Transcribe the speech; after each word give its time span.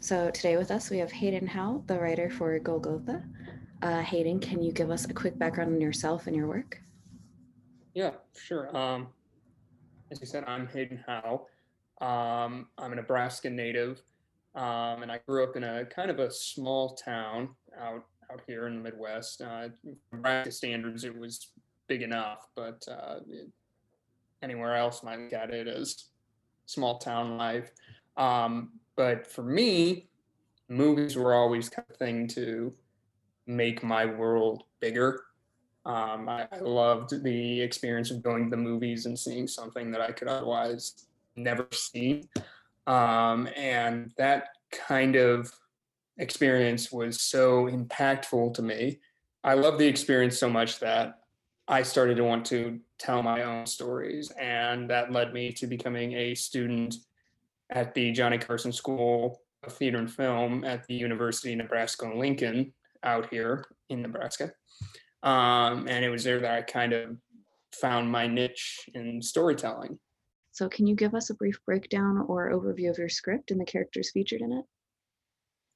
So 0.00 0.30
today 0.30 0.56
with 0.56 0.70
us, 0.70 0.90
we 0.90 0.98
have 0.98 1.10
Hayden 1.10 1.48
Howe, 1.48 1.82
the 1.88 1.98
writer 1.98 2.30
for 2.30 2.56
Golgotha. 2.60 3.20
Uh, 3.82 4.00
Hayden, 4.00 4.38
can 4.38 4.62
you 4.62 4.70
give 4.70 4.92
us 4.92 5.06
a 5.06 5.12
quick 5.12 5.36
background 5.36 5.74
on 5.74 5.80
yourself 5.80 6.28
and 6.28 6.36
your 6.36 6.46
work? 6.46 6.80
Yeah, 7.94 8.12
sure. 8.36 8.74
Um, 8.76 9.08
as 10.12 10.20
you 10.20 10.26
said, 10.26 10.44
I'm 10.46 10.68
Hayden 10.68 11.02
Howe. 11.04 11.46
Um, 12.00 12.68
I'm 12.78 12.92
a 12.92 12.94
Nebraska 12.94 13.50
native, 13.50 14.00
um, 14.54 15.02
and 15.02 15.10
I 15.10 15.18
grew 15.26 15.42
up 15.42 15.56
in 15.56 15.64
a 15.64 15.84
kind 15.86 16.12
of 16.12 16.20
a 16.20 16.30
small 16.30 16.94
town 16.94 17.48
out 17.76 18.04
out 18.32 18.42
here 18.46 18.68
in 18.68 18.76
the 18.76 18.80
Midwest. 18.80 19.42
Uh, 19.42 19.70
Nebraska 20.12 20.52
standards, 20.52 21.02
it 21.02 21.16
was 21.16 21.48
big 21.88 22.02
enough, 22.02 22.46
but 22.54 22.86
uh, 22.88 23.16
it, 23.28 23.48
anywhere 24.42 24.76
else 24.76 25.02
might 25.02 25.18
look 25.18 25.32
at 25.32 25.50
it 25.50 25.66
as 25.66 26.04
small 26.66 26.98
town 26.98 27.36
life. 27.36 27.72
Um, 28.16 28.72
but 28.98 29.28
for 29.28 29.44
me, 29.44 30.08
movies 30.68 31.16
were 31.16 31.32
always 31.32 31.68
kind 31.68 31.86
of 31.88 31.96
thing 31.96 32.26
to 32.26 32.74
make 33.46 33.84
my 33.84 34.04
world 34.04 34.64
bigger. 34.80 35.22
Um, 35.86 36.28
I, 36.28 36.48
I 36.50 36.58
loved 36.58 37.22
the 37.22 37.60
experience 37.60 38.10
of 38.10 38.24
going 38.24 38.44
to 38.44 38.50
the 38.50 38.60
movies 38.60 39.06
and 39.06 39.16
seeing 39.16 39.46
something 39.46 39.92
that 39.92 40.00
I 40.00 40.10
could 40.10 40.26
otherwise 40.26 41.06
never 41.36 41.68
see. 41.70 42.28
Um, 42.88 43.48
and 43.56 44.12
that 44.18 44.48
kind 44.72 45.14
of 45.14 45.50
experience 46.18 46.90
was 46.90 47.20
so 47.20 47.66
impactful 47.66 48.52
to 48.54 48.62
me. 48.62 48.98
I 49.44 49.54
love 49.54 49.78
the 49.78 49.86
experience 49.86 50.36
so 50.36 50.50
much 50.50 50.80
that 50.80 51.20
I 51.68 51.84
started 51.84 52.16
to 52.16 52.24
want 52.24 52.44
to 52.46 52.80
tell 52.98 53.22
my 53.22 53.44
own 53.44 53.64
stories. 53.64 54.32
And 54.32 54.90
that 54.90 55.12
led 55.12 55.32
me 55.32 55.52
to 55.52 55.68
becoming 55.68 56.14
a 56.14 56.34
student 56.34 56.96
at 57.70 57.94
the 57.94 58.12
Johnny 58.12 58.38
Carson 58.38 58.72
School 58.72 59.40
of 59.62 59.72
Theater 59.72 59.98
and 59.98 60.10
Film 60.10 60.64
at 60.64 60.86
the 60.86 60.94
University 60.94 61.52
of 61.52 61.58
Nebraska 61.58 62.10
Lincoln 62.14 62.72
out 63.02 63.28
here 63.30 63.64
in 63.88 64.02
Nebraska. 64.02 64.52
Um, 65.22 65.88
and 65.88 66.04
it 66.04 66.10
was 66.10 66.24
there 66.24 66.40
that 66.40 66.54
I 66.54 66.62
kind 66.62 66.92
of 66.92 67.16
found 67.72 68.10
my 68.10 68.26
niche 68.26 68.88
in 68.94 69.20
storytelling. 69.20 69.98
So, 70.52 70.68
can 70.68 70.86
you 70.86 70.96
give 70.96 71.14
us 71.14 71.30
a 71.30 71.34
brief 71.34 71.58
breakdown 71.64 72.24
or 72.26 72.50
overview 72.50 72.90
of 72.90 72.98
your 72.98 73.08
script 73.08 73.50
and 73.50 73.60
the 73.60 73.64
characters 73.64 74.10
featured 74.10 74.40
in 74.40 74.52
it? 74.52 74.64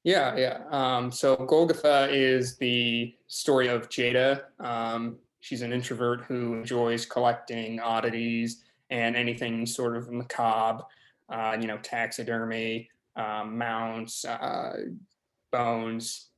Yeah, 0.03 0.35
yeah. 0.35 0.59
Um, 0.69 1.11
so 1.11 1.35
Golgotha 1.35 2.09
is 2.11 2.57
the 2.57 3.15
story 3.27 3.69
of 3.69 3.87
Jada. 3.87 4.43
Um, 4.59 5.17
she's 5.39 5.61
an 5.61 5.71
introvert 5.71 6.23
who 6.23 6.55
enjoys 6.55 7.05
collecting 7.05 7.79
oddities 7.79 8.63
and 8.89 9.15
anything 9.15 9.65
sort 9.65 9.95
of 9.95 10.11
macabre, 10.11 10.83
uh, 11.29 11.57
you 11.59 11.67
know, 11.67 11.77
taxidermy, 11.77 12.89
um, 13.15 13.57
mounts, 13.57 14.25
uh, 14.25 14.77
bones, 15.51 16.29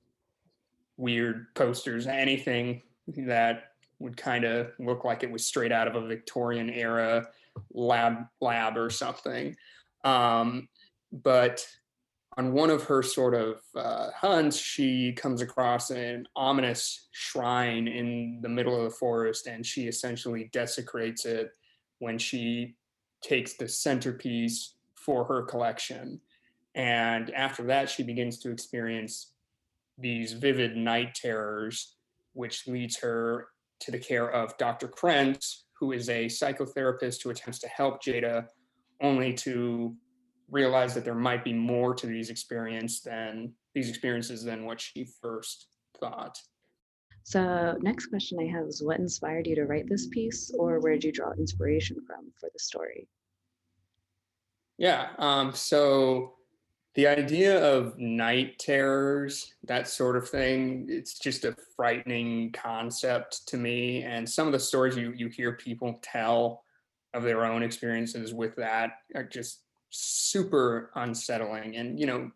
weird 0.97 1.47
posters, 1.55 2.07
anything 2.07 2.81
that 3.07 3.71
would 3.99 4.17
kind 4.17 4.43
of 4.43 4.71
look 4.79 5.03
like 5.03 5.23
it 5.23 5.31
was 5.31 5.45
straight 5.45 5.71
out 5.71 5.87
of 5.87 5.95
a 5.95 6.07
Victorian 6.07 6.69
era 6.69 7.27
lab 7.73 8.25
lab 8.41 8.77
or 8.77 8.89
something. 8.89 9.55
Um, 10.03 10.67
but 11.11 11.65
on 12.37 12.51
one 12.51 12.69
of 12.69 12.83
her 12.83 13.01
sort 13.01 13.33
of 13.33 13.61
uh, 13.75 14.09
hunts, 14.11 14.57
she 14.57 15.13
comes 15.13 15.41
across 15.41 15.89
an 15.89 16.27
ominous 16.35 17.07
shrine 17.11 17.87
in 17.87 18.39
the 18.41 18.49
middle 18.49 18.75
of 18.75 18.83
the 18.83 18.89
forest, 18.89 19.47
and 19.47 19.65
she 19.65 19.87
essentially 19.87 20.49
desecrates 20.51 21.25
it 21.25 21.51
when 21.99 22.17
she 22.17 22.75
takes 23.21 23.53
the 23.53 23.67
centerpiece 23.67 24.74
for 25.05 25.23
her 25.25 25.43
collection. 25.43 26.19
And 26.73 27.33
after 27.33 27.63
that, 27.63 27.89
she 27.89 28.03
begins 28.03 28.39
to 28.39 28.51
experience 28.51 29.31
these 29.97 30.33
vivid 30.33 30.75
night 30.75 31.15
terrors, 31.15 31.95
which 32.33 32.67
leads 32.67 32.97
her 32.97 33.49
to 33.81 33.91
the 33.91 33.99
care 33.99 34.29
of 34.29 34.57
Dr. 34.57 34.87
Krentz, 34.87 35.63
who 35.79 35.91
is 35.91 36.09
a 36.09 36.25
psychotherapist 36.25 37.23
who 37.23 37.29
attempts 37.29 37.59
to 37.59 37.67
help 37.67 38.03
Jada, 38.03 38.47
only 39.01 39.33
to 39.33 39.95
realize 40.49 40.93
that 40.93 41.05
there 41.05 41.15
might 41.15 41.43
be 41.43 41.53
more 41.53 41.93
to 41.93 42.07
these 42.07 42.29
experiences 42.29 43.01
than 43.01 43.53
these 43.73 43.89
experiences 43.89 44.43
than 44.43 44.65
what 44.65 44.79
she 44.79 45.07
first 45.21 45.67
thought. 45.99 46.37
So, 47.23 47.75
next 47.81 48.07
question 48.07 48.37
I 48.39 48.45
have 48.55 48.67
is 48.67 48.83
what 48.83 48.99
inspired 48.99 49.47
you 49.47 49.55
to 49.55 49.65
write 49.65 49.89
this 49.89 50.07
piece, 50.07 50.51
or 50.57 50.79
where 50.79 50.93
did 50.93 51.03
you 51.03 51.11
draw 51.11 51.31
inspiration 51.31 51.97
from 52.05 52.31
for 52.39 52.49
the 52.53 52.59
story? 52.59 53.07
Yeah, 54.77 55.09
um, 55.17 55.53
so 55.53 56.33
the 56.95 57.07
idea 57.07 57.63
of 57.63 57.97
night 57.97 58.57
terrors, 58.57 59.53
that 59.63 59.87
sort 59.87 60.15
of 60.15 60.29
thing, 60.29 60.87
it's 60.89 61.19
just 61.19 61.43
a 61.45 61.55
frightening 61.75 62.51
concept 62.51 63.47
to 63.47 63.57
me. 63.57 64.03
And 64.03 64.29
some 64.29 64.47
of 64.47 64.53
the 64.53 64.59
stories 64.59 64.95
you, 64.95 65.13
you 65.15 65.27
hear 65.27 65.53
people 65.53 65.99
tell 66.01 66.63
of 67.13 67.23
their 67.23 67.45
own 67.45 67.63
experiences 67.63 68.33
with 68.33 68.55
that 68.55 68.91
are 69.13 69.23
just 69.23 69.63
super 69.89 70.91
unsettling. 70.95 71.77
And, 71.77 71.99
you 71.99 72.05
know, 72.05 72.31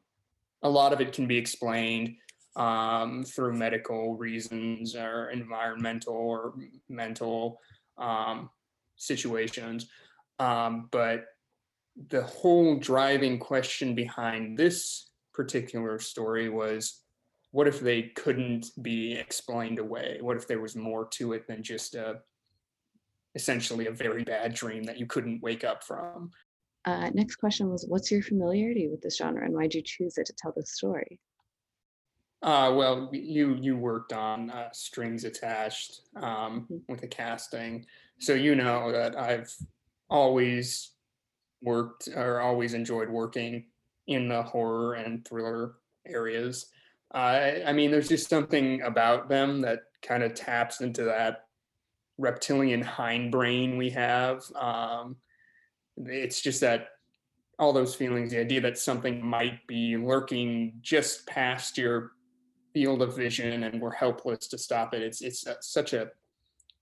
a 0.63 0.69
lot 0.69 0.93
of 0.93 0.99
it 1.01 1.13
can 1.13 1.25
be 1.27 1.37
explained 1.37 2.15
um, 2.55 3.23
through 3.23 3.53
medical 3.53 4.15
reasons 4.15 4.95
or 4.95 5.29
environmental 5.29 6.15
or 6.15 6.53
mental 6.89 7.59
um, 7.97 8.49
situations. 8.97 9.87
Um, 10.39 10.89
but 10.91 11.25
the 12.07 12.23
whole 12.23 12.77
driving 12.77 13.39
question 13.39 13.93
behind 13.93 14.57
this 14.57 15.09
particular 15.33 15.99
story 15.99 16.49
was 16.49 17.01
what 17.51 17.67
if 17.67 17.79
they 17.79 18.03
couldn't 18.03 18.67
be 18.81 19.13
explained 19.13 19.79
away? 19.79 20.19
What 20.21 20.37
if 20.37 20.47
there 20.47 20.61
was 20.61 20.75
more 20.75 21.07
to 21.13 21.33
it 21.33 21.47
than 21.47 21.63
just 21.63 21.95
a 21.95 22.21
essentially 23.35 23.87
a 23.87 23.91
very 23.91 24.23
bad 24.23 24.53
dream 24.53 24.83
that 24.83 24.99
you 24.99 25.05
couldn't 25.05 25.41
wake 25.41 25.63
up 25.63 25.83
from? 25.83 26.31
Uh, 26.85 27.09
next 27.13 27.35
question 27.35 27.69
was 27.69 27.85
What's 27.87 28.11
your 28.11 28.21
familiarity 28.21 28.87
with 28.87 29.01
this 29.01 29.17
genre 29.17 29.45
and 29.45 29.53
why 29.53 29.63
did 29.63 29.75
you 29.75 29.81
choose 29.81 30.17
it 30.17 30.25
to 30.27 30.33
tell 30.33 30.53
this 30.55 30.71
story? 30.71 31.19
Uh, 32.41 32.73
well, 32.73 33.09
you 33.11 33.57
you 33.59 33.75
worked 33.75 34.13
on 34.13 34.49
uh, 34.49 34.69
strings 34.71 35.25
attached 35.25 36.01
um, 36.15 36.61
mm-hmm. 36.61 36.77
with 36.87 37.01
the 37.01 37.07
casting, 37.07 37.85
so 38.19 38.33
you 38.33 38.55
know 38.55 38.93
that 38.93 39.17
I've 39.17 39.53
always 40.09 40.91
worked 41.61 42.07
or 42.15 42.39
always 42.39 42.73
enjoyed 42.73 43.09
working 43.09 43.65
in 44.07 44.27
the 44.27 44.41
horror 44.41 44.95
and 44.95 45.25
thriller 45.25 45.75
areas. 46.05 46.67
Uh, 47.13 47.51
I 47.65 47.73
mean, 47.73 47.91
there's 47.91 48.09
just 48.09 48.29
something 48.29 48.81
about 48.81 49.29
them 49.29 49.61
that 49.61 49.79
kind 50.01 50.23
of 50.23 50.33
taps 50.33 50.81
into 50.81 51.03
that 51.03 51.45
reptilian 52.17 52.83
hindbrain 52.83 53.77
we 53.77 53.89
have. 53.91 54.43
Um, 54.55 55.15
it's 55.97 56.41
just 56.41 56.61
that 56.61 56.89
all 57.57 57.73
those 57.73 57.95
feelings, 57.95 58.31
the 58.31 58.39
idea 58.39 58.61
that 58.61 58.77
something 58.77 59.23
might 59.23 59.65
be 59.67 59.97
lurking 59.97 60.73
just 60.81 61.27
past 61.27 61.77
your 61.77 62.13
field 62.73 63.01
of 63.01 63.15
vision 63.15 63.63
and 63.63 63.81
we're 63.81 63.91
helpless 63.91 64.47
to 64.47 64.57
stop 64.57 64.93
it. 64.93 65.01
It's 65.01 65.21
it's 65.21 65.45
such 65.61 65.93
a 65.93 66.11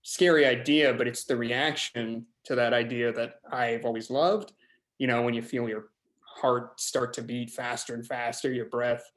scary 0.02 0.46
idea, 0.46 0.94
but 0.94 1.08
it's 1.08 1.24
the 1.24 1.36
reaction 1.36 2.26
to 2.44 2.54
that 2.54 2.72
idea 2.72 3.12
that 3.12 3.40
I've 3.50 3.84
always 3.84 4.10
loved 4.10 4.52
you 4.98 5.06
know, 5.06 5.22
when 5.22 5.34
you 5.34 5.42
feel 5.42 5.68
your 5.68 5.88
heart 6.20 6.80
start 6.80 7.12
to 7.14 7.22
beat 7.22 7.50
faster 7.50 7.94
and 7.94 8.06
faster, 8.06 8.52
your 8.52 8.66
breath 8.66 9.10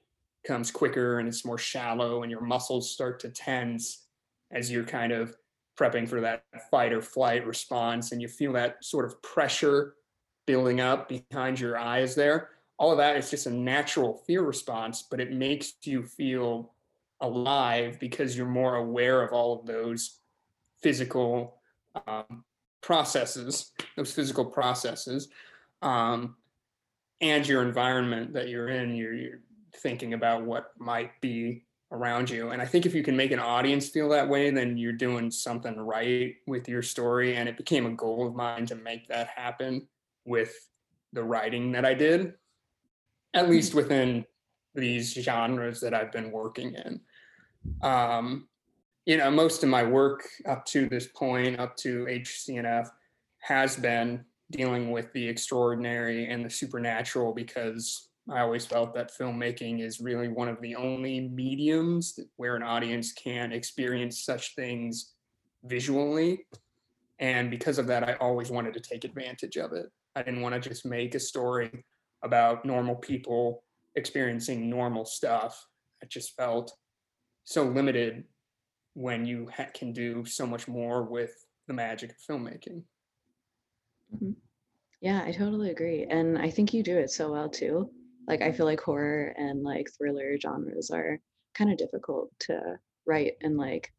comes 0.45 0.71
quicker 0.71 1.19
and 1.19 1.27
it's 1.27 1.45
more 1.45 1.57
shallow, 1.57 2.23
and 2.23 2.31
your 2.31 2.41
muscles 2.41 2.91
start 2.91 3.19
to 3.19 3.29
tense 3.29 4.05
as 4.51 4.71
you're 4.71 4.83
kind 4.83 5.11
of 5.11 5.35
prepping 5.77 6.07
for 6.07 6.21
that 6.21 6.43
fight 6.69 6.93
or 6.93 7.01
flight 7.01 7.45
response, 7.45 8.11
and 8.11 8.21
you 8.21 8.27
feel 8.27 8.53
that 8.53 8.83
sort 8.83 9.05
of 9.05 9.21
pressure 9.21 9.95
building 10.45 10.81
up 10.81 11.09
behind 11.09 11.59
your 11.59 11.77
eyes 11.77 12.15
there. 12.15 12.49
All 12.77 12.91
of 12.91 12.97
that 12.97 13.15
is 13.15 13.29
just 13.29 13.45
a 13.45 13.51
natural 13.51 14.21
fear 14.25 14.41
response, 14.41 15.03
but 15.09 15.19
it 15.19 15.31
makes 15.31 15.73
you 15.83 16.03
feel 16.03 16.73
alive 17.21 17.99
because 17.99 18.35
you're 18.35 18.47
more 18.47 18.75
aware 18.75 19.21
of 19.21 19.31
all 19.31 19.59
of 19.59 19.65
those 19.65 20.19
physical 20.81 21.61
um, 22.07 22.43
processes, 22.81 23.71
those 23.95 24.11
physical 24.11 24.45
processes 24.45 25.29
um, 25.81 26.35
and 27.21 27.47
your 27.47 27.61
environment 27.61 28.33
that 28.33 28.49
you're 28.49 28.69
in, 28.69 28.95
you're, 28.95 29.13
you're 29.13 29.39
thinking 29.75 30.13
about 30.13 30.43
what 30.43 30.71
might 30.77 31.19
be 31.21 31.65
around 31.91 32.29
you. 32.29 32.49
And 32.49 32.61
I 32.61 32.65
think 32.65 32.85
if 32.85 32.95
you 32.95 33.03
can 33.03 33.17
make 33.17 33.31
an 33.31 33.39
audience 33.39 33.89
feel 33.89 34.09
that 34.09 34.27
way, 34.27 34.49
then 34.49 34.77
you're 34.77 34.93
doing 34.93 35.29
something 35.29 35.77
right 35.77 36.35
with 36.47 36.67
your 36.67 36.81
story. 36.81 37.35
And 37.35 37.49
it 37.49 37.57
became 37.57 37.85
a 37.85 37.91
goal 37.91 38.27
of 38.27 38.35
mine 38.35 38.65
to 38.67 38.75
make 38.75 39.07
that 39.07 39.27
happen 39.27 39.87
with 40.25 40.53
the 41.13 41.23
writing 41.23 41.73
that 41.73 41.85
I 41.85 41.93
did, 41.93 42.33
at 43.33 43.45
hmm. 43.45 43.51
least 43.51 43.73
within 43.73 44.25
these 44.73 45.13
genres 45.13 45.81
that 45.81 45.93
I've 45.93 46.11
been 46.11 46.31
working 46.31 46.75
in. 46.75 47.01
Um, 47.81 48.47
you 49.05 49.17
know, 49.17 49.29
most 49.29 49.63
of 49.63 49.69
my 49.69 49.83
work 49.83 50.23
up 50.47 50.65
to 50.67 50.87
this 50.87 51.07
point, 51.07 51.59
up 51.59 51.75
to 51.77 52.05
HCNF, 52.05 52.87
has 53.39 53.75
been 53.75 54.23
dealing 54.51 54.91
with 54.91 55.11
the 55.13 55.27
extraordinary 55.27 56.27
and 56.27 56.45
the 56.45 56.49
supernatural 56.49 57.33
because 57.33 58.09
I 58.29 58.41
always 58.41 58.65
felt 58.65 58.93
that 58.93 59.11
filmmaking 59.17 59.81
is 59.81 59.99
really 59.99 60.27
one 60.27 60.47
of 60.47 60.61
the 60.61 60.75
only 60.75 61.29
mediums 61.29 62.19
where 62.35 62.55
an 62.55 62.63
audience 62.63 63.11
can 63.13 63.51
experience 63.51 64.23
such 64.23 64.55
things 64.55 65.13
visually. 65.63 66.45
And 67.19 67.49
because 67.49 67.79
of 67.79 67.87
that, 67.87 68.07
I 68.07 68.13
always 68.13 68.51
wanted 68.51 68.73
to 68.75 68.79
take 68.79 69.03
advantage 69.03 69.57
of 69.57 69.73
it. 69.73 69.87
I 70.15 70.23
didn't 70.23 70.41
want 70.41 70.61
to 70.61 70.69
just 70.69 70.85
make 70.85 71.15
a 71.15 71.19
story 71.19 71.85
about 72.23 72.65
normal 72.65 72.95
people 72.95 73.63
experiencing 73.95 74.69
normal 74.69 75.05
stuff. 75.05 75.65
I 76.03 76.07
just 76.07 76.35
felt 76.35 76.73
so 77.43 77.63
limited 77.63 78.23
when 78.93 79.25
you 79.25 79.49
ha- 79.55 79.67
can 79.73 79.93
do 79.93 80.25
so 80.25 80.45
much 80.45 80.67
more 80.67 81.03
with 81.03 81.33
the 81.67 81.73
magic 81.73 82.11
of 82.11 82.17
filmmaking. 82.17 82.83
Mhm. 84.13 84.35
Yeah, 85.01 85.23
I 85.25 85.31
totally 85.31 85.71
agree. 85.71 86.05
And 86.05 86.37
I 86.37 86.49
think 86.51 86.73
you 86.73 86.83
do 86.83 86.97
it 86.97 87.11
so 87.11 87.31
well 87.31 87.49
too. 87.49 87.91
Like, 88.27 88.41
I 88.41 88.51
feel 88.51 88.65
like 88.67 88.81
horror 88.81 89.33
and 89.37 89.63
like 89.63 89.89
thriller 89.91 90.37
genres 90.39 90.91
are 90.91 91.19
kind 91.55 91.71
of 91.71 91.77
difficult 91.77 92.31
to 92.41 92.79
write 93.05 93.37
and 93.41 93.57
like 93.57 93.93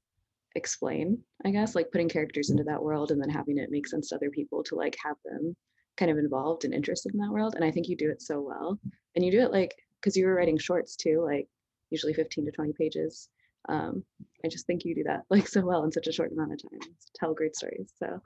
explain, 0.56 1.24
I 1.44 1.50
guess, 1.52 1.74
like 1.76 1.92
putting 1.92 2.08
characters 2.08 2.50
into 2.50 2.64
that 2.64 2.82
world 2.82 3.10
and 3.12 3.20
then 3.22 3.30
having 3.30 3.58
it 3.58 3.70
make 3.70 3.88
sense 3.88 4.10
to 4.10 4.16
other 4.16 4.30
people 4.30 4.62
to 4.64 4.76
like 4.76 4.96
have 5.04 5.16
them 5.24 5.56
kind 5.96 6.10
of 6.10 6.18
involved 6.18 6.64
and 6.64 6.74
interested 6.74 7.14
in 7.14 7.20
that 7.20 7.32
world. 7.32 7.54
And 7.56 7.64
I 7.64 7.70
think 7.72 7.88
you 7.88 7.96
do 7.96 8.10
it 8.10 8.22
so 8.22 8.40
well. 8.40 8.78
And 9.16 9.24
you 9.24 9.32
do 9.32 9.40
it 9.42 9.52
like, 9.52 9.74
because 10.00 10.16
you 10.16 10.26
were 10.26 10.34
writing 10.34 10.58
shorts 10.58 10.96
too, 10.96 11.22
like 11.24 11.48
usually 11.90 12.14
15 12.14 12.46
to 12.46 12.52
20 12.52 12.72
pages. 12.74 13.28
Um, 13.68 14.04
I 14.44 14.48
just 14.48 14.66
think 14.66 14.84
you 14.84 14.94
do 14.94 15.04
that 15.04 15.22
like 15.30 15.48
so 15.48 15.62
well 15.66 15.84
in 15.84 15.92
such 15.92 16.08
a 16.08 16.12
short 16.12 16.32
amount 16.32 16.52
of 16.52 16.62
time. 16.62 16.80
Tell 17.16 17.34
great 17.34 17.56
stories. 17.56 17.92
So 17.98 18.20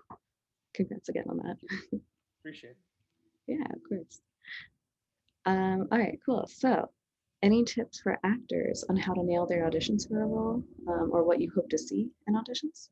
congrats 0.76 1.08
again 1.08 1.24
on 1.28 1.38
that. 1.38 1.56
Appreciate 2.40 2.70
it. 2.70 2.76
Yeah, 3.46 3.64
of 3.72 3.80
course. 3.88 4.20
Um, 5.46 5.88
all 5.90 5.98
right, 5.98 6.18
cool. 6.24 6.48
So, 6.52 6.90
any 7.42 7.64
tips 7.64 8.00
for 8.00 8.18
actors 8.24 8.84
on 8.88 8.96
how 8.96 9.14
to 9.14 9.22
nail 9.22 9.46
their 9.46 9.68
auditions 9.68 10.08
for 10.08 10.22
a 10.22 10.26
role 10.26 10.62
um, 10.88 11.10
or 11.12 11.24
what 11.24 11.40
you 11.40 11.50
hope 11.54 11.68
to 11.70 11.78
see 11.78 12.10
in 12.26 12.34
auditions? 12.34 12.88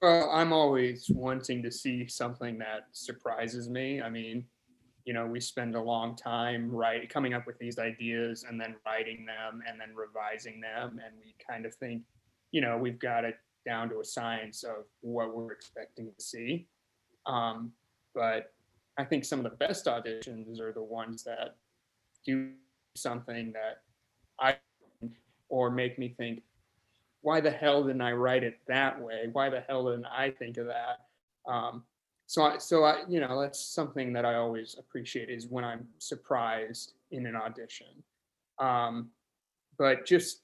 Well, 0.00 0.30
I'm 0.30 0.52
always 0.52 1.06
wanting 1.10 1.62
to 1.62 1.70
see 1.70 2.08
something 2.08 2.58
that 2.58 2.86
surprises 2.90 3.68
me. 3.68 4.02
I 4.02 4.10
mean, 4.10 4.44
you 5.04 5.12
know, 5.12 5.26
we 5.26 5.38
spend 5.40 5.76
a 5.76 5.80
long 5.80 6.16
time 6.16 6.70
right 6.70 7.08
coming 7.08 7.34
up 7.34 7.46
with 7.46 7.58
these 7.58 7.78
ideas 7.78 8.44
and 8.48 8.60
then 8.60 8.74
writing 8.84 9.24
them 9.24 9.62
and 9.68 9.80
then 9.80 9.94
revising 9.94 10.60
them, 10.60 11.00
and 11.04 11.14
we 11.24 11.34
kind 11.48 11.66
of 11.66 11.74
think, 11.76 12.02
you 12.50 12.60
know, 12.60 12.76
we've 12.76 12.98
got 12.98 13.24
it 13.24 13.36
down 13.64 13.88
to 13.90 14.00
a 14.00 14.04
science 14.04 14.64
of 14.64 14.84
what 15.00 15.34
we're 15.34 15.52
expecting 15.52 16.06
to 16.06 16.24
see. 16.24 16.66
Um, 17.26 17.72
but 18.14 18.52
I 18.98 19.04
think 19.04 19.24
some 19.24 19.38
of 19.38 19.44
the 19.44 19.56
best 19.56 19.86
auditions 19.86 20.60
are 20.60 20.72
the 20.72 20.82
ones 20.82 21.24
that 21.24 21.56
do 22.26 22.50
something 22.94 23.52
that 23.52 23.82
I 24.38 24.56
or 25.48 25.70
make 25.70 25.98
me 25.98 26.14
think, 26.16 26.42
why 27.20 27.40
the 27.40 27.50
hell 27.50 27.84
didn't 27.84 28.00
I 28.00 28.12
write 28.12 28.42
it 28.42 28.58
that 28.66 29.00
way? 29.00 29.28
Why 29.32 29.50
the 29.50 29.60
hell 29.60 29.84
didn't 29.84 30.06
I 30.06 30.30
think 30.30 30.56
of 30.56 30.66
that? 30.66 31.06
Um, 31.46 31.84
so, 32.26 32.42
I, 32.42 32.58
so 32.58 32.84
I, 32.84 33.02
you 33.08 33.20
know, 33.20 33.40
that's 33.40 33.60
something 33.60 34.12
that 34.14 34.24
I 34.24 34.36
always 34.36 34.76
appreciate 34.78 35.28
is 35.28 35.46
when 35.46 35.64
I'm 35.64 35.86
surprised 35.98 36.94
in 37.10 37.26
an 37.26 37.36
audition. 37.36 38.02
Um, 38.58 39.10
but 39.78 40.06
just 40.06 40.40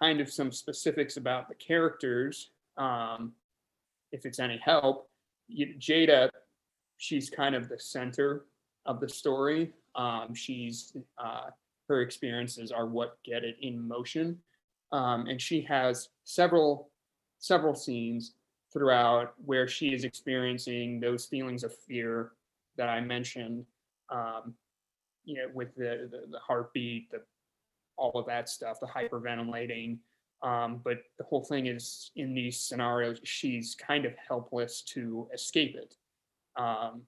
kind 0.00 0.20
of 0.20 0.30
some 0.30 0.52
specifics 0.52 1.16
about 1.16 1.48
the 1.48 1.54
characters, 1.56 2.50
um, 2.76 3.32
if 4.12 4.26
it's 4.26 4.38
any 4.38 4.60
help. 4.64 5.08
You, 5.48 5.74
Jada, 5.78 6.30
she's 6.98 7.30
kind 7.30 7.54
of 7.54 7.68
the 7.68 7.78
center 7.78 8.46
of 8.86 9.00
the 9.00 9.08
story. 9.08 9.72
Um, 9.94 10.34
she's 10.34 10.96
uh, 11.18 11.50
her 11.88 12.00
experiences 12.00 12.72
are 12.72 12.86
what 12.86 13.18
get 13.24 13.44
it 13.44 13.56
in 13.60 13.86
motion, 13.86 14.38
um, 14.92 15.26
and 15.26 15.40
she 15.40 15.60
has 15.62 16.08
several 16.24 16.90
several 17.38 17.74
scenes 17.74 18.34
throughout 18.72 19.34
where 19.44 19.68
she 19.68 19.94
is 19.94 20.04
experiencing 20.04 20.98
those 20.98 21.26
feelings 21.26 21.62
of 21.62 21.76
fear 21.86 22.32
that 22.76 22.88
I 22.88 23.00
mentioned. 23.00 23.66
Um, 24.10 24.54
you 25.24 25.36
know, 25.36 25.48
with 25.54 25.74
the, 25.74 26.08
the 26.10 26.26
the 26.30 26.38
heartbeat, 26.38 27.10
the 27.10 27.22
all 27.96 28.12
of 28.14 28.26
that 28.26 28.48
stuff, 28.48 28.80
the 28.80 28.86
hyperventilating. 28.86 29.98
Um, 30.44 30.82
but 30.84 30.98
the 31.18 31.24
whole 31.24 31.42
thing 31.42 31.66
is 31.66 32.10
in 32.16 32.34
these 32.34 32.60
scenarios, 32.60 33.18
she's 33.24 33.74
kind 33.74 34.04
of 34.04 34.12
helpless 34.28 34.82
to 34.82 35.26
escape 35.32 35.74
it. 35.74 35.96
Um, 36.56 37.02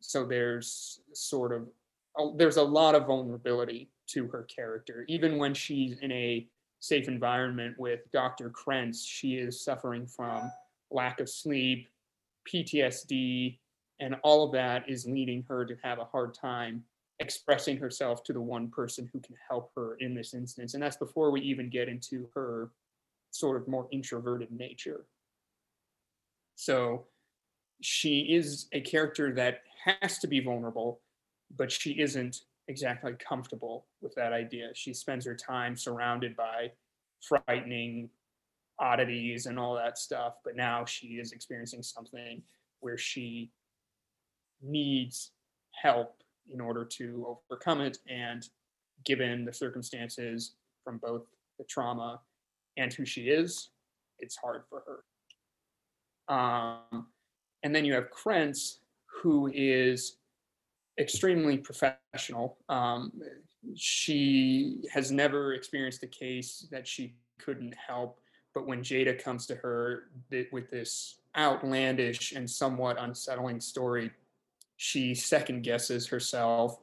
so 0.00 0.26
there's 0.26 1.00
sort 1.14 1.52
of 1.52 1.68
there's 2.36 2.56
a 2.56 2.62
lot 2.62 2.94
of 2.94 3.06
vulnerability 3.06 3.90
to 4.08 4.26
her 4.28 4.44
character, 4.44 5.04
even 5.08 5.38
when 5.38 5.54
she's 5.54 5.98
in 5.98 6.10
a 6.10 6.46
safe 6.80 7.08
environment 7.08 7.76
with 7.78 8.00
Dr. 8.12 8.50
Krentz. 8.50 9.06
She 9.06 9.36
is 9.36 9.62
suffering 9.62 10.06
from 10.06 10.50
lack 10.90 11.20
of 11.20 11.28
sleep, 11.28 11.88
PTSD, 12.52 13.58
and 14.00 14.16
all 14.22 14.44
of 14.44 14.52
that 14.52 14.88
is 14.88 15.06
leading 15.06 15.44
her 15.48 15.64
to 15.64 15.76
have 15.82 15.98
a 15.98 16.04
hard 16.04 16.34
time 16.34 16.84
expressing 17.18 17.78
herself 17.78 18.22
to 18.24 18.32
the 18.32 18.40
one 18.40 18.68
person 18.68 19.08
who 19.12 19.20
can 19.20 19.36
help 19.48 19.70
her 19.74 19.96
in 20.00 20.14
this 20.14 20.34
instance. 20.34 20.74
And 20.74 20.82
that's 20.82 20.96
before 20.96 21.30
we 21.30 21.40
even 21.40 21.70
get 21.70 21.88
into 21.88 22.28
her 22.34 22.70
sort 23.30 23.60
of 23.60 23.68
more 23.68 23.88
introverted 23.90 24.50
nature. 24.50 25.06
So 26.56 27.06
she 27.80 28.20
is 28.20 28.66
a 28.72 28.80
character 28.80 29.32
that 29.34 29.60
has 29.84 30.18
to 30.18 30.26
be 30.26 30.40
vulnerable, 30.40 31.00
but 31.56 31.70
she 31.70 31.92
isn't 32.00 32.42
exactly 32.68 33.14
comfortable 33.18 33.86
with 34.00 34.14
that 34.14 34.32
idea. 34.32 34.70
She 34.74 34.92
spends 34.92 35.24
her 35.24 35.34
time 35.34 35.76
surrounded 35.76 36.36
by 36.36 36.72
frightening 37.20 38.10
oddities 38.78 39.46
and 39.46 39.58
all 39.58 39.74
that 39.74 39.98
stuff, 39.98 40.34
but 40.44 40.56
now 40.56 40.84
she 40.84 41.18
is 41.18 41.32
experiencing 41.32 41.82
something 41.82 42.42
where 42.80 42.98
she 42.98 43.50
needs 44.62 45.30
help 45.72 46.22
in 46.52 46.60
order 46.60 46.84
to 46.84 47.38
overcome 47.50 47.80
it. 47.80 47.98
And 48.08 48.48
given 49.04 49.44
the 49.44 49.52
circumstances 49.52 50.54
from 50.84 50.98
both 50.98 51.22
the 51.58 51.64
trauma 51.64 52.20
and 52.76 52.92
who 52.92 53.04
she 53.04 53.28
is, 53.28 53.70
it's 54.18 54.36
hard 54.36 54.62
for 54.68 54.82
her. 54.86 56.34
Um, 56.34 57.08
and 57.62 57.74
then 57.74 57.84
you 57.84 57.94
have 57.94 58.10
Krentz, 58.10 58.78
who 59.22 59.50
is 59.54 60.18
extremely 60.98 61.58
professional. 61.58 62.58
Um, 62.68 63.12
she 63.74 64.82
has 64.92 65.10
never 65.10 65.54
experienced 65.54 66.02
a 66.02 66.06
case 66.06 66.66
that 66.70 66.86
she 66.86 67.14
couldn't 67.38 67.74
help. 67.74 68.20
But 68.54 68.66
when 68.66 68.82
Jada 68.82 69.22
comes 69.22 69.46
to 69.46 69.56
her 69.56 70.04
th- 70.30 70.48
with 70.52 70.70
this 70.70 71.18
outlandish 71.36 72.32
and 72.32 72.48
somewhat 72.48 72.96
unsettling 72.98 73.60
story, 73.60 74.10
she 74.76 75.14
second 75.14 75.62
guesses 75.62 76.06
herself. 76.06 76.78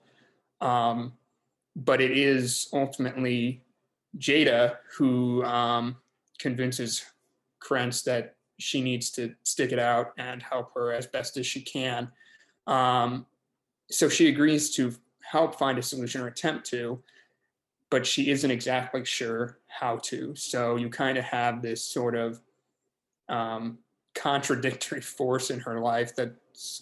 Um, 0.61 1.13
but 1.75 2.01
it 2.01 2.11
is 2.11 2.69
ultimately 2.73 3.61
Jada 4.17 4.77
who 4.95 5.43
um, 5.43 5.95
convinces 6.39 7.05
Krentz 7.59 8.03
that 8.03 8.35
she 8.59 8.81
needs 8.81 9.09
to 9.11 9.33
stick 9.43 9.71
it 9.71 9.79
out 9.79 10.13
and 10.17 10.41
help 10.41 10.73
her 10.75 10.93
as 10.93 11.07
best 11.07 11.37
as 11.37 11.45
she 11.45 11.61
can. 11.61 12.09
Um, 12.67 13.25
so 13.89 14.07
she 14.09 14.29
agrees 14.29 14.73
to 14.75 14.93
help 15.21 15.55
find 15.55 15.77
a 15.77 15.83
solution 15.83 16.21
or 16.21 16.27
attempt 16.27 16.65
to, 16.67 17.01
but 17.89 18.05
she 18.05 18.29
isn't 18.29 18.51
exactly 18.51 19.03
sure 19.03 19.59
how 19.67 19.97
to. 19.97 20.35
So 20.35 20.75
you 20.75 20.89
kind 20.89 21.17
of 21.17 21.23
have 21.25 21.61
this 21.61 21.83
sort 21.83 22.15
of 22.15 22.39
um, 23.29 23.79
contradictory 24.13 25.01
force 25.01 25.49
in 25.49 25.59
her 25.61 25.79
life 25.79 26.15
that's 26.15 26.37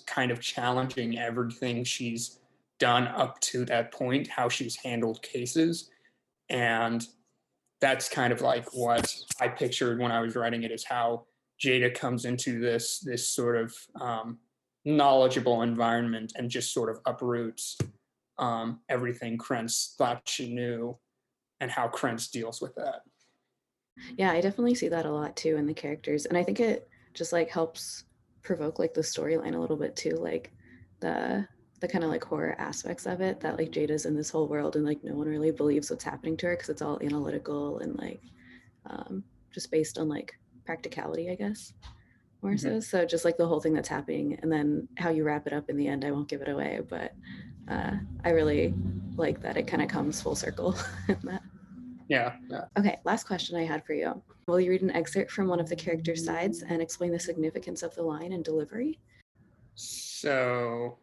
kind 0.07 0.31
of 0.31 0.39
challenging 0.39 1.17
everything 1.17 1.83
she's 1.83 2.39
done 2.79 3.07
up 3.07 3.39
to 3.41 3.65
that 3.65 3.91
point, 3.91 4.27
how 4.27 4.49
she's 4.49 4.75
handled 4.75 5.21
cases. 5.21 5.89
And 6.49 7.05
that's 7.79 8.09
kind 8.09 8.33
of 8.33 8.41
like 8.41 8.73
what 8.73 9.13
I 9.39 9.47
pictured 9.47 9.99
when 9.99 10.11
I 10.11 10.19
was 10.21 10.35
writing 10.35 10.63
it 10.63 10.71
is 10.71 10.83
how 10.83 11.25
Jada 11.61 11.93
comes 11.93 12.25
into 12.25 12.59
this 12.59 12.99
this 12.99 13.27
sort 13.27 13.57
of 13.57 13.73
um, 13.99 14.39
knowledgeable 14.85 15.61
environment 15.61 16.33
and 16.35 16.49
just 16.49 16.73
sort 16.73 16.89
of 16.89 16.99
uproots 17.05 17.77
um, 18.37 18.79
everything 18.89 19.37
Krentz 19.37 19.95
thought 19.95 20.27
she 20.27 20.53
knew 20.53 20.97
and 21.59 21.69
how 21.69 21.87
Krentz 21.87 22.29
deals 22.29 22.61
with 22.61 22.73
that. 22.75 23.01
Yeah, 24.17 24.31
I 24.31 24.41
definitely 24.41 24.75
see 24.75 24.87
that 24.89 25.05
a 25.05 25.11
lot 25.11 25.35
too 25.35 25.57
in 25.57 25.67
the 25.67 25.73
characters, 25.73 26.25
and 26.25 26.37
I 26.37 26.43
think 26.43 26.59
it 26.59 26.89
just 27.13 27.31
like 27.31 27.49
helps 27.49 28.05
provoke 28.43 28.79
like 28.79 28.93
the 28.93 29.01
storyline 29.01 29.55
a 29.55 29.59
little 29.59 29.77
bit 29.77 29.95
too, 29.95 30.15
like 30.15 30.51
the 30.99 31.47
the 31.79 31.87
kind 31.87 32.03
of 32.03 32.11
like 32.11 32.23
horror 32.23 32.55
aspects 32.59 33.07
of 33.07 33.21
it 33.21 33.39
that 33.39 33.57
like 33.57 33.71
Jada's 33.71 34.05
in 34.05 34.15
this 34.15 34.29
whole 34.29 34.47
world 34.47 34.75
and 34.75 34.85
like 34.85 35.03
no 35.03 35.15
one 35.15 35.27
really 35.27 35.49
believes 35.49 35.89
what's 35.89 36.03
happening 36.03 36.37
to 36.37 36.45
her 36.45 36.53
because 36.53 36.69
it's 36.69 36.81
all 36.83 36.99
analytical 37.01 37.79
and 37.79 37.97
like 37.97 38.21
um, 38.85 39.23
just 39.51 39.71
based 39.71 39.97
on 39.97 40.07
like 40.07 40.35
practicality, 40.63 41.29
I 41.31 41.35
guess, 41.35 41.73
more 42.41 42.53
mm-hmm. 42.53 42.79
so. 42.79 42.79
So 42.79 43.05
just 43.05 43.25
like 43.25 43.37
the 43.37 43.47
whole 43.47 43.59
thing 43.59 43.73
that's 43.73 43.87
happening, 43.87 44.37
and 44.41 44.51
then 44.51 44.87
how 44.97 45.09
you 45.09 45.23
wrap 45.23 45.47
it 45.47 45.53
up 45.53 45.69
in 45.69 45.77
the 45.77 45.87
end. 45.87 46.05
I 46.05 46.11
won't 46.11 46.27
give 46.27 46.41
it 46.41 46.49
away, 46.49 46.81
but 46.87 47.13
uh, 47.67 47.91
I 48.23 48.29
really 48.29 48.73
like 49.15 49.41
that 49.41 49.57
it 49.57 49.67
kind 49.67 49.81
of 49.83 49.89
comes 49.89 50.21
full 50.21 50.35
circle 50.35 50.75
in 51.07 51.17
that. 51.23 51.43
Yeah, 52.11 52.33
yeah. 52.49 52.65
Okay, 52.77 52.99
last 53.05 53.25
question 53.25 53.55
I 53.55 53.63
had 53.63 53.85
for 53.85 53.93
you. 53.93 54.21
Will 54.45 54.59
you 54.59 54.71
read 54.71 54.81
an 54.81 54.91
excerpt 54.91 55.31
from 55.31 55.47
one 55.47 55.61
of 55.61 55.69
the 55.69 55.77
character's 55.77 56.25
sides 56.25 56.61
and 56.61 56.81
explain 56.81 57.13
the 57.13 57.19
significance 57.19 57.83
of 57.83 57.95
the 57.95 58.03
line 58.03 58.33
and 58.33 58.43
delivery? 58.43 58.99
So 59.75 60.97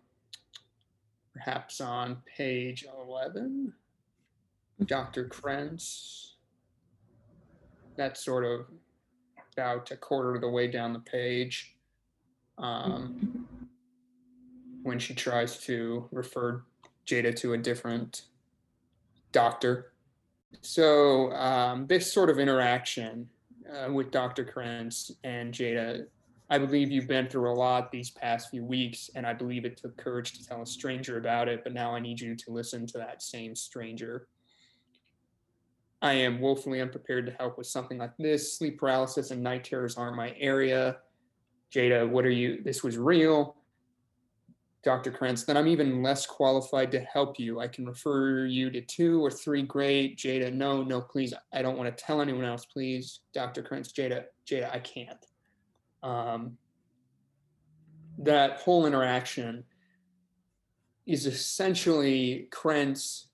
perhaps 1.33 1.81
on 1.81 2.19
page 2.37 2.85
11, 3.07 3.73
Dr. 4.85 5.29
Krentz, 5.29 6.33
that's 7.97 8.23
sort 8.23 8.45
of 8.45 8.67
about 9.55 9.91
a 9.91 9.97
quarter 9.97 10.35
of 10.35 10.43
the 10.43 10.51
way 10.51 10.69
down 10.69 10.93
the 10.93 10.99
page. 10.99 11.75
Um, 12.59 13.49
when 14.83 14.99
she 14.99 15.15
tries 15.15 15.59
to 15.61 16.07
refer 16.13 16.65
Jada 17.07 17.35
to 17.37 17.55
a 17.55 17.57
different 17.57 18.25
doctor. 19.33 19.93
So 20.61 21.33
um, 21.33 21.87
this 21.87 22.13
sort 22.13 22.31
of 22.31 22.39
interaction 22.39 23.29
uh, 23.71 23.93
with 23.93 24.11
Dr. 24.11 24.45
Krentz 24.45 25.11
and 25.25 25.53
Jada, 25.53 26.07
I 26.51 26.59
believe 26.59 26.91
you've 26.91 27.07
been 27.07 27.29
through 27.29 27.51
a 27.51 27.53
lot 27.53 27.93
these 27.93 28.11
past 28.11 28.51
few 28.51 28.65
weeks, 28.65 29.11
and 29.15 29.27
I 29.27 29.35
believe 29.35 29.65
it 29.65 29.77
took 29.77 29.97
courage 29.99 30.33
to 30.39 30.47
tell 30.47 30.63
a 30.63 30.67
stranger 30.67 31.19
about 31.19 31.49
it, 31.49 31.63
but 31.63 31.75
now 31.75 31.95
I 31.95 32.01
need 32.01 32.21
you 32.21 32.35
to 32.37 32.51
listen 32.51 32.87
to 32.87 32.99
that 32.99 33.23
same 33.23 33.55
stranger. 33.55 34.27
I 36.01 36.15
am 36.15 36.41
woefully 36.41 36.81
unprepared 36.81 37.27
to 37.27 37.33
help 37.33 37.59
with 37.59 37.67
something 37.67 37.99
like 37.99 38.17
this. 38.19 38.57
Sleep 38.57 38.79
paralysis 38.79 39.31
and 39.31 39.43
night 39.43 39.65
terrors 39.65 39.97
aren't 39.97 40.17
my 40.17 40.35
area. 40.39 40.99
Jada, 41.75 42.09
what 42.09 42.25
are 42.25 42.31
you? 42.31 42.63
This 42.63 42.83
was 42.83 42.97
real. 42.97 43.58
Dr. 44.85 45.11
Krentz, 45.11 45.45
then 45.45 45.57
I'm 45.57 45.67
even 45.67 46.03
less 46.03 46.25
qualified 46.25 46.93
to 46.93 47.01
help 47.01 47.39
you. 47.39 47.61
I 47.61 47.67
can 47.67 47.85
refer 47.85 48.47
you 48.47 48.71
to 48.71 48.81
two 48.81 49.25
or 49.25 49.31
three 49.31 49.63
great. 49.63 50.17
Jada, 50.17 50.53
no, 50.53 50.83
no, 50.83 51.01
please. 51.01 51.35
I 51.53 51.63
don't 51.63 51.77
want 51.77 51.95
to 51.95 52.05
tell 52.05 52.21
anyone 52.21 52.45
else, 52.45 52.65
please. 52.65 53.21
Dr. 53.35 53.63
Krentz, 53.63 53.93
Jada, 53.93 54.25
Jada, 54.47 54.73
I 54.73 54.79
can't. 54.79 55.27
Um, 56.03 56.57
that 58.19 58.59
whole 58.59 58.87
interaction 58.87 59.65
is 61.07 61.27
essentially 61.27 62.49
Krentz 62.51 63.27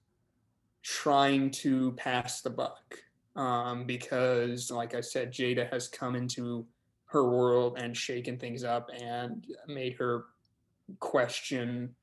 trying 0.83 1.51
to 1.51 1.93
pass 1.93 2.41
the 2.41 2.51
buck 2.51 2.99
um, 3.37 3.85
because, 3.85 4.71
like 4.71 4.95
I 4.95 5.01
said, 5.01 5.33
Jada 5.33 5.71
has 5.73 5.89
come 5.89 6.15
into 6.15 6.67
her 7.07 7.29
world 7.29 7.79
and 7.79 7.97
shaken 7.97 8.39
things 8.39 8.65
up 8.65 8.91
and 9.01 9.47
made 9.67 9.95
her 9.99 10.25
question 11.01 11.95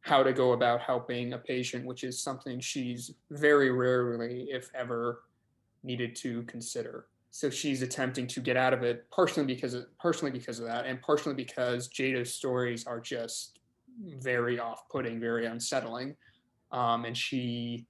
how 0.00 0.22
to 0.22 0.32
go 0.32 0.52
about 0.52 0.80
helping 0.80 1.32
a 1.32 1.38
patient, 1.38 1.84
which 1.84 2.04
is 2.04 2.22
something 2.22 2.60
she's 2.60 3.12
very 3.30 3.70
rarely, 3.72 4.48
if 4.50 4.70
ever, 4.74 5.22
needed 5.82 6.14
to 6.16 6.42
consider. 6.44 7.06
So 7.32 7.50
she's 7.50 7.82
attempting 7.82 8.26
to 8.28 8.40
get 8.40 8.56
out 8.56 8.72
of 8.72 8.82
it, 8.82 9.04
partially 9.10 9.44
because 9.44 9.74
of 9.74 9.84
partially 9.98 10.30
because 10.30 10.58
of 10.58 10.66
that, 10.66 10.86
and 10.86 11.02
partially 11.02 11.34
because 11.34 11.88
Jada's 11.88 12.32
stories 12.32 12.86
are 12.86 13.00
just 13.00 13.58
very 14.20 14.58
off-putting, 14.58 15.20
very 15.20 15.46
unsettling, 15.46 16.16
um, 16.70 17.04
and 17.04 17.16
she 17.16 17.86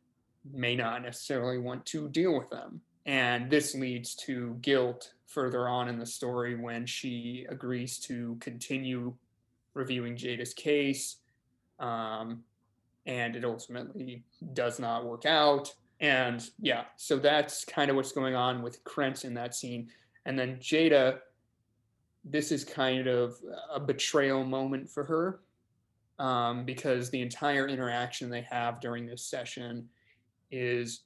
may 0.53 0.75
not 0.75 1.03
necessarily 1.03 1.59
want 1.59 1.85
to 1.87 2.09
deal 2.09 2.37
with 2.37 2.49
them. 2.51 2.81
And 3.05 3.51
this 3.51 3.75
leads 3.75 4.15
to 4.27 4.57
guilt 4.63 5.13
further 5.27 5.69
on 5.69 5.89
in 5.89 5.99
the 5.99 6.07
story 6.07 6.57
when 6.57 6.87
she 6.87 7.47
agrees 7.49 7.99
to 8.01 8.37
continue 8.41 9.15
reviewing 9.77 10.17
Jada's 10.17 10.55
case. 10.55 11.17
Um, 11.79 12.43
and 13.05 13.37
it 13.37 13.45
ultimately 13.45 14.25
does 14.55 14.81
not 14.81 15.05
work 15.05 15.27
out. 15.27 15.73
And 16.01 16.49
yeah, 16.59 16.85
so 16.97 17.19
that's 17.19 17.65
kind 17.65 17.91
of 17.91 17.97
what's 17.97 18.13
going 18.13 18.35
on 18.35 18.63
with 18.63 18.83
Krentz 18.85 19.25
in 19.25 19.35
that 19.35 19.55
scene. 19.55 19.89
And 20.25 20.39
then 20.39 20.57
Jada, 20.57 21.19
this 22.25 22.51
is 22.51 22.65
kind 22.65 23.07
of 23.07 23.37
a 23.73 23.79
betrayal 23.79 24.45
moment 24.45 24.91
for 24.91 25.05
her 25.05 25.41
um, 26.19 26.65
because 26.65 27.11
the 27.11 27.23
entire 27.23 27.69
interaction 27.69 28.29
they 28.29 28.43
have 28.43 28.81
during 28.81 29.07
this 29.07 29.23
session 29.23 29.89
is 30.51 31.03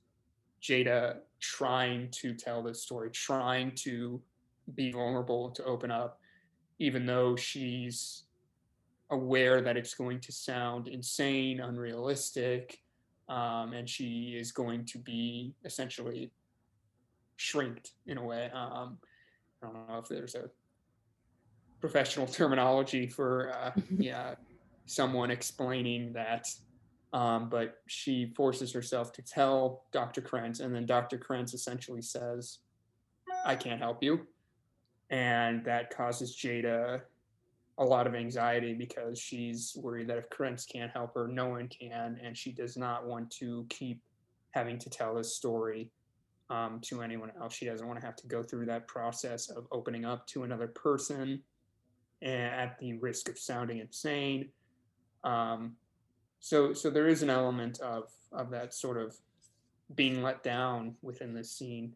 Jada 0.62 1.19
trying 1.41 2.11
to 2.12 2.35
tell 2.35 2.62
this 2.62 2.83
story, 2.83 3.11
trying 3.11 3.73
to 3.77 4.21
be 4.75 4.91
vulnerable, 4.91 5.50
to 5.50 5.65
open 5.65 5.91
up, 5.91 6.21
even 6.79 7.07
though 7.07 7.37
she's 7.37 8.25
aware 9.11 9.61
that 9.61 9.76
it's 9.76 9.95
going 9.95 10.21
to 10.21 10.33
sound 10.33 10.88
insane, 10.88 11.61
unrealistic, 11.61 12.79
um, 13.29 13.73
and 13.73 13.88
she 13.88 14.37
is 14.38 14.52
going 14.52 14.85
to 14.87 14.99
be 14.99 15.55
essentially 15.64 16.31
shrinked 17.37 17.93
in 18.07 18.19
a 18.19 18.25
way. 18.25 18.50
Um, 18.52 18.99
I 19.62 19.67
don't 19.67 19.88
know 19.88 19.99
if 19.99 20.09
there's 20.09 20.35
a 20.35 20.50
professional 21.81 22.26
terminology 22.38 23.07
for 23.07 23.52
uh, 23.52 23.73
yeah 23.99 24.35
someone 24.87 25.31
explaining 25.31 26.12
that, 26.12 26.49
um, 27.12 27.49
but 27.49 27.79
she 27.87 28.33
forces 28.37 28.73
herself 28.73 29.12
to 29.12 29.23
tell 29.23 29.85
Dr. 29.93 30.21
Krentz, 30.21 30.61
and 30.61 30.75
then 30.75 30.85
Dr. 30.85 31.17
Krentz 31.17 31.55
essentially 31.55 32.02
says, 32.02 32.59
"I 33.45 33.55
can't 33.57 33.81
help 33.81 34.02
you," 34.02 34.26
and 35.11 35.64
that 35.64 35.90
causes 35.90 36.37
Jada 36.37 37.02
a 37.79 37.85
lot 37.85 38.07
of 38.07 38.15
anxiety 38.15 38.75
because 38.75 39.19
she's 39.19 39.75
worried 39.77 40.09
that 40.09 40.19
if 40.19 40.29
Krentz 40.29 40.67
can't 40.71 40.91
help 40.91 41.15
her, 41.15 41.29
no 41.29 41.49
one 41.49 41.69
can, 41.69 42.19
and 42.23 42.37
she 42.37 42.53
does 42.53 42.77
not 42.77 43.07
want 43.07 43.31
to 43.33 43.67
keep 43.69 44.00
having 44.50 44.79
to 44.79 44.91
tell 44.91 45.15
this 45.15 45.35
story 45.35 45.91
um, 46.50 46.81
to 46.83 47.03
anyone 47.03 47.33
else. 47.41 47.55
She 47.55 47.65
doesn't 47.65 47.87
want 47.87 47.99
to 48.00 48.05
have 48.05 48.17
to 48.17 48.27
go 48.27 48.43
through 48.43 48.67
that 48.67 48.87
process 48.87 49.49
of 49.49 49.67
opening 49.73 50.05
up 50.05 50.27
to 50.29 50.43
another 50.43 50.69
person 50.69 51.41
at 52.23 52.79
the 52.79 52.95
risk 52.95 53.29
of 53.29 53.39
sounding 53.39 53.79
insane. 53.79 54.50
Um, 55.25 55.77
so, 56.41 56.73
so 56.73 56.91
there 56.91 57.07
is 57.09 57.23
an 57.23 57.31
element 57.31 57.81
of 57.81 58.11
of 58.33 58.50
that 58.50 58.73
sort 58.73 58.97
of 58.97 59.17
being 59.95 60.23
let 60.23 60.43
down 60.43 60.95
within 61.03 61.35
this 61.35 61.50
scene 61.50 61.93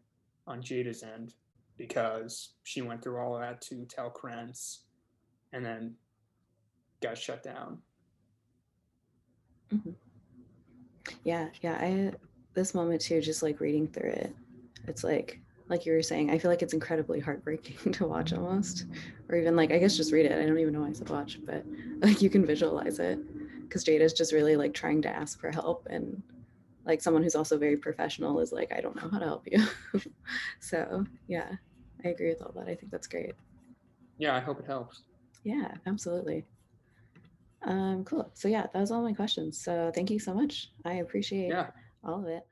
on 0.47 0.61
Jada's 0.61 1.03
end 1.03 1.33
because 1.77 2.53
she 2.63 2.81
went 2.81 3.01
through 3.01 3.19
all 3.19 3.35
of 3.35 3.41
that 3.41 3.61
to 3.61 3.85
tell 3.85 4.09
Krentz 4.09 4.79
and 5.53 5.65
then 5.65 5.95
got 7.01 7.17
shut 7.17 7.43
down. 7.43 7.79
Mm-hmm. 9.73 9.91
Yeah, 11.23 11.49
yeah. 11.61 11.77
I 11.79 12.11
this 12.53 12.73
moment 12.73 13.01
too, 13.01 13.21
just 13.21 13.43
like 13.43 13.59
reading 13.59 13.87
through 13.87 14.11
it, 14.11 14.35
it's 14.87 15.03
like 15.03 15.39
like 15.67 15.85
you 15.85 15.93
were 15.93 16.03
saying, 16.03 16.29
I 16.29 16.37
feel 16.37 16.51
like 16.51 16.61
it's 16.61 16.73
incredibly 16.73 17.19
heartbreaking 17.19 17.91
to 17.93 18.05
watch 18.07 18.33
almost, 18.33 18.85
or 19.29 19.35
even 19.37 19.55
like 19.55 19.71
I 19.71 19.79
guess 19.79 19.97
just 19.97 20.11
read 20.11 20.25
it. 20.25 20.31
I 20.31 20.45
don't 20.45 20.59
even 20.59 20.73
know 20.73 20.81
why 20.81 20.89
I 20.89 20.93
said 20.93 21.09
watch, 21.09 21.39
but 21.45 21.65
like 21.99 22.21
you 22.21 22.29
can 22.29 22.45
visualize 22.45 22.99
it 22.99 23.19
because 23.63 23.83
Jada's 23.83 24.13
just 24.13 24.33
really 24.33 24.55
like 24.55 24.73
trying 24.73 25.01
to 25.01 25.09
ask 25.09 25.39
for 25.39 25.51
help 25.51 25.87
and 25.89 26.21
like 26.85 27.01
someone 27.01 27.23
who's 27.23 27.35
also 27.35 27.57
very 27.57 27.77
professional 27.77 28.39
is 28.39 28.51
like 28.51 28.71
I 28.71 28.79
don't 28.79 28.95
know 28.95 29.09
how 29.09 29.19
to 29.19 29.25
help 29.25 29.47
you. 29.51 29.65
so 30.59 31.05
yeah, 31.27 31.51
I 32.03 32.09
agree 32.09 32.29
with 32.29 32.41
all 32.41 32.51
that. 32.55 32.69
I 32.69 32.75
think 32.75 32.91
that's 32.91 33.07
great. 33.07 33.33
Yeah, 34.17 34.35
I 34.35 34.39
hope 34.39 34.59
it 34.59 34.65
helps. 34.65 35.01
Yeah, 35.45 35.71
absolutely. 35.85 36.43
Um, 37.61 38.03
cool. 38.03 38.29
So 38.33 38.47
yeah, 38.47 38.65
that 38.73 38.79
was 38.79 38.91
all 38.91 39.01
my 39.03 39.13
questions. 39.13 39.63
So 39.63 39.91
thank 39.93 40.09
you 40.09 40.19
so 40.19 40.33
much. 40.33 40.71
I 40.83 40.95
appreciate 40.95 41.49
Yeah. 41.49 41.69
all 42.03 42.19
of 42.19 42.27
it. 42.27 42.45